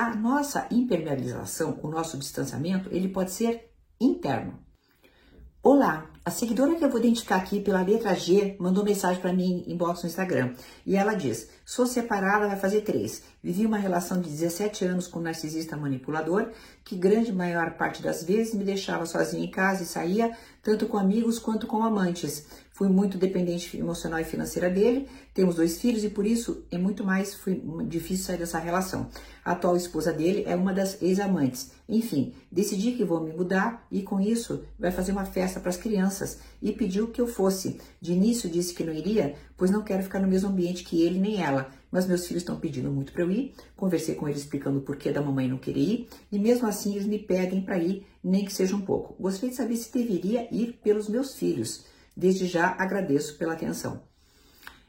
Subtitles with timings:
[0.00, 4.56] A nossa impermeabilização, o nosso distanciamento, ele pode ser interno.
[5.60, 9.64] Olá, a seguidora que eu vou identificar aqui pela letra G mandou mensagem para mim
[9.66, 10.52] em inbox no Instagram.
[10.84, 13.22] E ela diz: Sou separada, vai fazer três.
[13.42, 16.50] Vivi uma relação de 17 anos com um narcisista manipulador,
[16.84, 20.98] que grande maior parte das vezes me deixava sozinha em casa e saía, tanto com
[20.98, 22.46] amigos quanto com amantes.
[22.78, 27.04] Fui muito dependente emocional e financeira dele, temos dois filhos e por isso é muito
[27.04, 29.08] mais foi difícil sair dessa relação.
[29.44, 31.72] A atual esposa dele é uma das ex-amantes.
[31.88, 35.76] Enfim, decidi que vou me mudar e com isso vai fazer uma festa para as
[35.76, 36.17] crianças
[36.60, 37.80] e pediu que eu fosse.
[38.00, 41.18] De início disse que não iria, pois não quero ficar no mesmo ambiente que ele
[41.18, 41.70] nem ela.
[41.90, 43.54] Mas meus filhos estão pedindo muito para eu ir.
[43.76, 47.06] Conversei com eles explicando o porquê da mamãe não querer ir e mesmo assim eles
[47.06, 49.20] me pedem para ir, nem que seja um pouco.
[49.20, 51.84] Gostaria de saber se deveria ir pelos meus filhos.
[52.16, 54.02] Desde já agradeço pela atenção.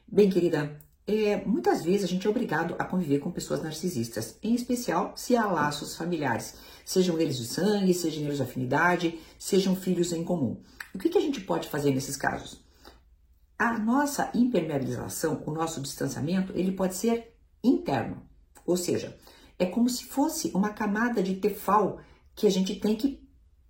[0.06, 0.76] Bem, querida,
[1.26, 5.36] é, muitas vezes a gente é obrigado a conviver com pessoas narcisistas, em especial se
[5.36, 10.60] há laços familiares, sejam eles de sangue, sejam eles de afinidade, sejam filhos em comum.
[10.94, 12.60] O que, que a gente pode fazer nesses casos?
[13.58, 18.22] A nossa impermeabilização, o nosso distanciamento, ele pode ser interno,
[18.66, 19.16] ou seja,
[19.58, 22.00] é como se fosse uma camada de tefal
[22.34, 23.22] que a gente tem que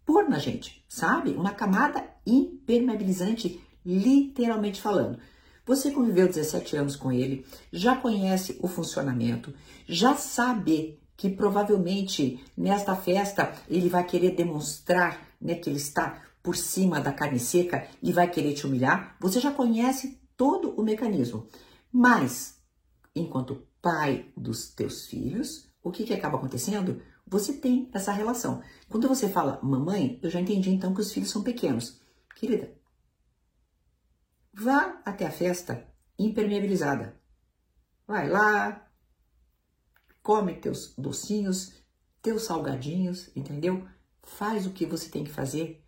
[0.06, 1.30] pôr na gente, sabe?
[1.30, 5.18] Uma camada impermeabilizante, literalmente falando.
[5.66, 9.52] Você conviveu 17 anos com ele, já conhece o funcionamento,
[9.86, 16.56] já sabe que provavelmente nesta festa ele vai querer demonstrar né, que ele está por
[16.56, 19.16] cima da carne seca e vai querer te humilhar.
[19.20, 21.46] Você já conhece todo o mecanismo.
[21.92, 22.58] Mas,
[23.14, 27.02] enquanto pai dos teus filhos, o que, que acaba acontecendo?
[27.26, 28.62] Você tem essa relação.
[28.88, 32.00] Quando você fala mamãe, eu já entendi então que os filhos são pequenos.
[32.34, 32.72] Querida,
[34.52, 35.86] vá até a festa
[36.18, 37.18] impermeabilizada.
[38.06, 38.90] Vai lá,
[40.22, 41.72] come teus docinhos,
[42.22, 43.86] teus salgadinhos, entendeu?
[44.22, 45.84] Faz o que você tem que fazer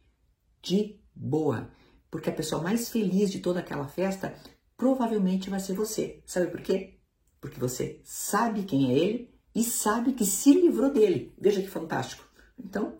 [0.62, 1.70] de boa.
[2.10, 4.34] Porque a pessoa mais feliz de toda aquela festa
[4.76, 6.22] provavelmente vai ser você.
[6.26, 6.98] Sabe por quê?
[7.40, 11.34] Porque você sabe quem é ele e sabe que se livrou dele.
[11.38, 12.24] Veja que fantástico.
[12.58, 12.96] Então,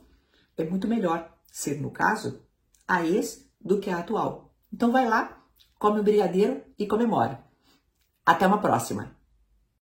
[0.57, 2.43] é muito melhor ser, no caso,
[2.87, 4.55] a ex do que a atual.
[4.73, 5.42] Então vai lá,
[5.83, 7.43] come o brigadeiro e comemora.
[8.25, 9.22] Até uma próxima!